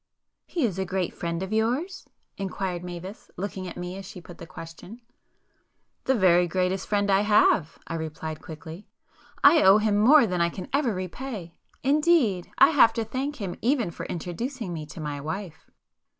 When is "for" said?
13.91-14.07